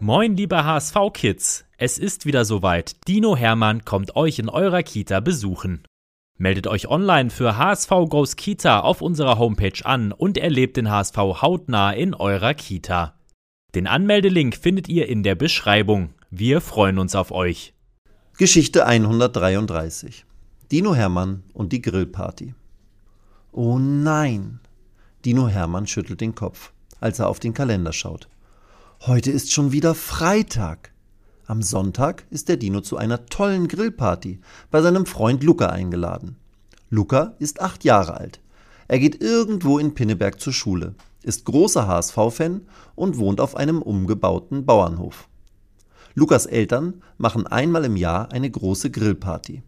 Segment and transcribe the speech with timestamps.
[0.00, 1.66] Moin, liebe HSV-Kids!
[1.78, 2.96] Es ist wieder soweit.
[3.06, 5.84] Dino Hermann kommt euch in eurer Kita besuchen.
[6.36, 11.16] Meldet euch online für HSV Goes Kita auf unserer Homepage an und erlebt den HSV
[11.16, 13.14] hautnah in eurer Kita.
[13.74, 16.12] Den Anmeldelink findet ihr in der Beschreibung.
[16.28, 17.72] Wir freuen uns auf euch.
[18.36, 20.26] Geschichte 133.
[20.72, 22.54] Dino Hermann und die Grillparty.
[23.52, 24.58] Oh nein.
[25.24, 28.28] Dino Hermann schüttelt den Kopf, als er auf den Kalender schaut.
[29.06, 30.90] Heute ist schon wieder Freitag.
[31.44, 34.40] Am Sonntag ist der Dino zu einer tollen Grillparty
[34.70, 36.36] bei seinem Freund Luca eingeladen.
[36.88, 38.40] Luca ist acht Jahre alt.
[38.88, 42.62] Er geht irgendwo in Pinneberg zur Schule, ist großer HSV-Fan
[42.94, 45.28] und wohnt auf einem umgebauten Bauernhof.
[46.14, 49.62] Lukas Eltern machen einmal im Jahr eine große Grillparty,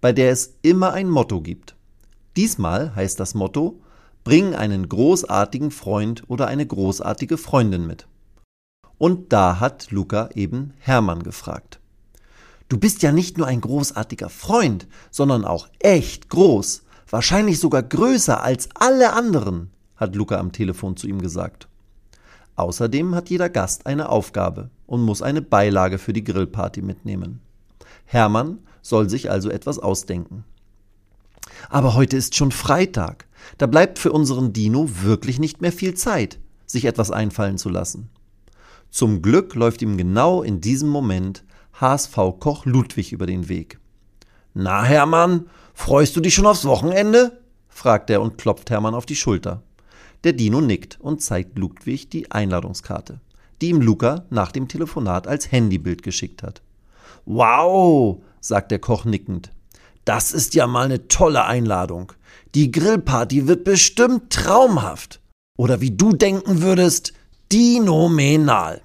[0.00, 1.74] bei der es immer ein Motto gibt.
[2.36, 3.80] Diesmal heißt das Motto
[4.22, 8.06] Bring einen großartigen Freund oder eine großartige Freundin mit.
[8.98, 11.78] Und da hat Luca eben Hermann gefragt.
[12.68, 18.42] Du bist ja nicht nur ein großartiger Freund, sondern auch echt groß, wahrscheinlich sogar größer
[18.42, 21.68] als alle anderen, hat Luca am Telefon zu ihm gesagt.
[22.56, 27.40] Außerdem hat jeder Gast eine Aufgabe und muss eine Beilage für die Grillparty mitnehmen.
[28.04, 30.44] Hermann soll sich also etwas ausdenken.
[31.70, 33.26] Aber heute ist schon Freitag.
[33.58, 38.10] Da bleibt für unseren Dino wirklich nicht mehr viel Zeit, sich etwas einfallen zu lassen.
[38.90, 41.44] Zum Glück läuft ihm genau in diesem Moment
[41.74, 43.78] HSV-Koch Ludwig über den Weg.
[44.54, 47.40] Na, Hermann, freust du dich schon aufs Wochenende?
[47.68, 49.62] fragt er und klopft Hermann auf die Schulter.
[50.24, 53.20] Der Dino nickt und zeigt Ludwig die Einladungskarte,
[53.60, 56.62] die ihm Luca nach dem Telefonat als Handybild geschickt hat.
[57.24, 59.52] Wow, sagt der Koch nickend.
[60.04, 62.12] Das ist ja mal eine tolle Einladung.
[62.54, 65.20] Die Grillparty wird bestimmt traumhaft.
[65.56, 67.12] Oder wie du denken würdest,
[67.50, 68.82] Dinomenal.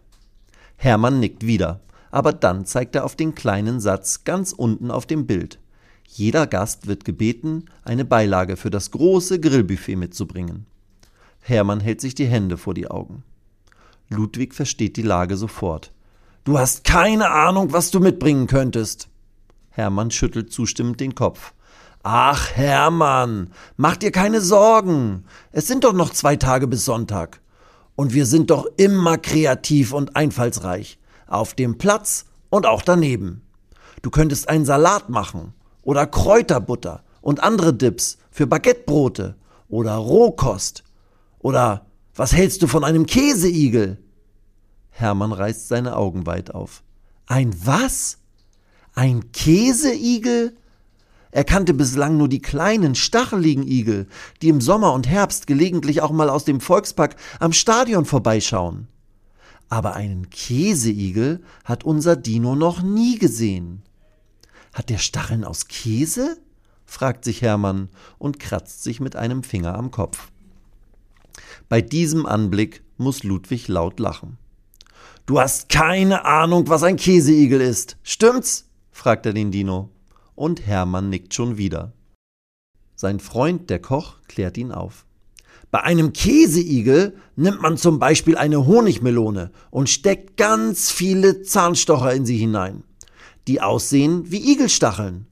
[0.77, 1.81] Hermann nickt wieder,
[2.11, 5.59] aber dann zeigt er auf den kleinen Satz ganz unten auf dem Bild.
[6.07, 10.65] Jeder Gast wird gebeten, eine Beilage für das große Grillbuffet mitzubringen.
[11.41, 13.23] Hermann hält sich die Hände vor die Augen.
[14.07, 15.91] Ludwig versteht die Lage sofort.
[16.45, 19.09] Du hast keine Ahnung, was du mitbringen könntest.
[19.71, 21.53] Hermann schüttelt zustimmend den Kopf.
[22.01, 25.25] Ach, Hermann, mach dir keine Sorgen.
[25.51, 27.41] Es sind doch noch zwei Tage bis Sonntag.
[27.95, 30.97] Und wir sind doch immer kreativ und einfallsreich.
[31.27, 33.41] Auf dem Platz und auch daneben.
[34.01, 39.35] Du könntest einen Salat machen oder Kräuterbutter und andere Dips für Baguettebrote
[39.69, 40.83] oder Rohkost.
[41.39, 43.97] Oder was hältst du von einem Käseigel?
[44.89, 46.83] Hermann reißt seine Augen weit auf.
[47.25, 48.19] Ein was?
[48.93, 50.55] Ein Käseigel?
[51.33, 54.05] Er kannte bislang nur die kleinen, stacheligen Igel,
[54.43, 58.87] die im Sommer und Herbst gelegentlich auch mal aus dem Volkspark am Stadion vorbeischauen.
[59.67, 63.81] Aber einen Käseigel hat unser Dino noch nie gesehen.
[64.75, 66.37] Hat der Stacheln aus Käse?
[66.85, 67.89] fragt sich Hermann
[68.19, 70.27] und kratzt sich mit einem Finger am Kopf.
[71.67, 74.37] Bei diesem Anblick muss Ludwig laut lachen.
[75.25, 78.65] Du hast keine Ahnung, was ein Käseigel ist, stimmt's?
[78.91, 79.89] fragt er den Dino
[80.35, 81.93] und Hermann nickt schon wieder.
[82.95, 85.05] Sein Freund, der Koch, klärt ihn auf.
[85.71, 92.25] Bei einem Käseigel nimmt man zum Beispiel eine Honigmelone und steckt ganz viele Zahnstocher in
[92.25, 92.83] sie hinein,
[93.47, 95.25] die aussehen wie Igelstacheln.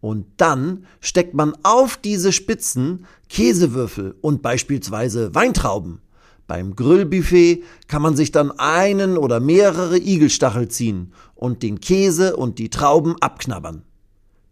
[0.00, 6.00] Und dann steckt man auf diese Spitzen Käsewürfel und beispielsweise Weintrauben.
[6.46, 12.58] Beim Grillbuffet kann man sich dann einen oder mehrere Igelstachel ziehen und den Käse und
[12.60, 13.82] die Trauben abknabbern.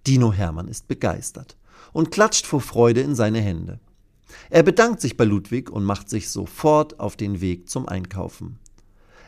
[0.06, 1.56] Dino Hermann ist begeistert
[1.92, 3.80] und klatscht vor Freude in seine Hände.
[4.50, 8.58] Er bedankt sich bei Ludwig und macht sich sofort auf den Weg zum Einkaufen.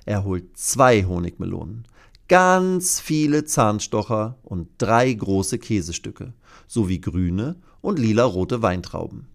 [0.04, 1.86] Er holt zwei Honigmelonen,
[2.28, 6.34] ganz viele Zahnstocher und drei große Käsestücke
[6.66, 9.28] sowie grüne und lila-rote Weintrauben.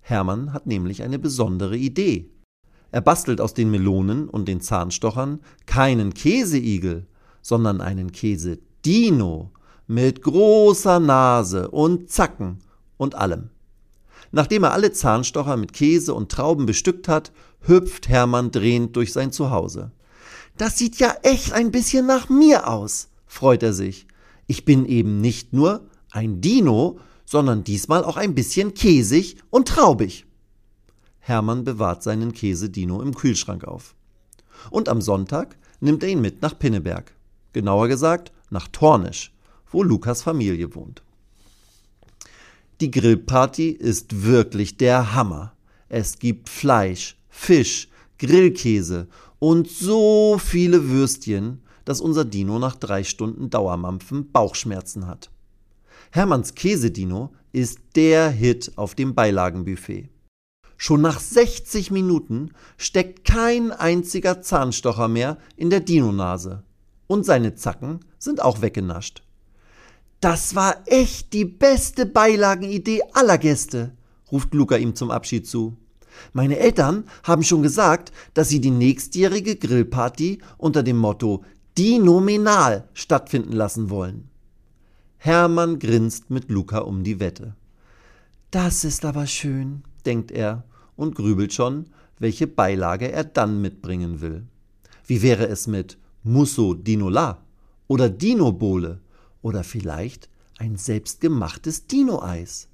[0.00, 2.30] Hermann hat nämlich eine besondere Idee.
[2.90, 7.06] Er bastelt aus den Melonen und den Zahnstochern keinen Käseigel,
[7.40, 9.52] sondern einen Käse-Dino
[9.86, 12.58] mit großer Nase und Zacken
[12.96, 13.50] und allem.
[14.30, 19.32] Nachdem er alle Zahnstocher mit Käse und Trauben bestückt hat, hüpft Hermann drehend durch sein
[19.32, 19.92] Zuhause.
[20.56, 24.06] Das sieht ja echt ein bisschen nach mir aus, freut er sich.
[24.46, 30.26] Ich bin eben nicht nur ein Dino, sondern diesmal auch ein bisschen käsig und traubig.
[31.20, 33.94] Hermann bewahrt seinen Käsedino im Kühlschrank auf.
[34.70, 37.14] Und am Sonntag nimmt er ihn mit nach Pinneberg.
[37.52, 39.32] Genauer gesagt nach Tornisch,
[39.72, 41.02] wo Lukas Familie wohnt.
[42.80, 45.52] Die Grillparty ist wirklich der Hammer.
[45.88, 47.88] Es gibt Fleisch, Fisch,
[48.18, 49.08] Grillkäse
[49.38, 55.30] und so viele Würstchen, dass unser Dino nach drei Stunden Dauermampfen Bauchschmerzen hat.
[56.10, 60.08] Hermanns Käsedino ist der Hit auf dem Beilagenbuffet.
[60.76, 66.64] Schon nach 60 Minuten steckt kein einziger Zahnstocher mehr in der Dino-Nase.
[67.06, 69.22] Und seine Zacken sind auch weggenascht.
[70.22, 73.90] Das war echt die beste Beilagenidee aller Gäste,
[74.30, 75.76] ruft Luca ihm zum Abschied zu.
[76.32, 81.42] Meine Eltern haben schon gesagt, dass sie die nächstjährige Grillparty unter dem Motto
[81.76, 84.28] Dinominal stattfinden lassen wollen.
[85.18, 87.56] Hermann grinst mit Luca um die Wette.
[88.52, 90.62] Das ist aber schön, denkt er
[90.94, 91.86] und grübelt schon,
[92.20, 94.46] welche Beilage er dann mitbringen will.
[95.04, 97.42] Wie wäre es mit Musso Dinola
[97.88, 99.00] oder Dinobole
[99.42, 100.28] oder vielleicht
[100.58, 102.68] ein selbstgemachtes Dino-Eis?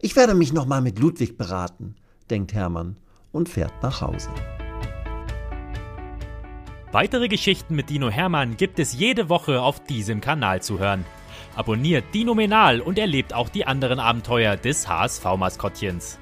[0.00, 1.94] Ich werde mich nochmal mit Ludwig beraten,
[2.28, 2.96] denkt Hermann
[3.32, 4.30] und fährt nach Hause.
[6.92, 11.04] Weitere Geschichten mit Dino Hermann gibt es jede Woche auf diesem Kanal zu hören.
[11.54, 16.18] Abonniert Dinominal und erlebt auch die anderen Abenteuer des HSV-Maskottchens.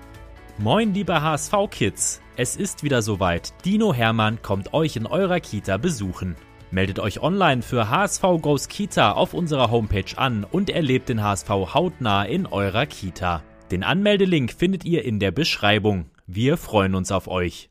[0.58, 2.20] Moin, liebe HSV-Kids!
[2.36, 3.52] Es ist wieder soweit.
[3.64, 6.34] Dino Hermann kommt euch in eurer Kita besuchen.
[6.74, 11.48] Meldet euch online für HSV Goes Kita auf unserer Homepage an und erlebt den HSV
[11.48, 13.44] hautnah in eurer Kita.
[13.70, 16.06] Den Anmeldelink findet ihr in der Beschreibung.
[16.26, 17.70] Wir freuen uns auf euch.